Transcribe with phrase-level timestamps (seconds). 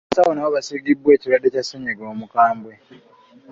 [0.05, 2.73] Abasawo nabo basiigibwa ekirwadde kya ssennyiga omukambwe.